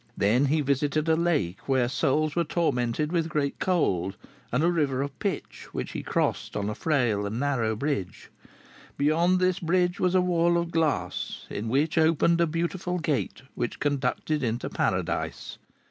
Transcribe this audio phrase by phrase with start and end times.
[0.17, 4.17] Then he visited a lake where souls were tormented with great cold;
[4.51, 8.31] and a river of pitch, which he crossed on a frail and narrow bridge.
[8.97, 13.79] Beyond this bridge was a wall of glass, in which opened a beautiful gate, which
[13.79, 15.59] conducted into Paradise.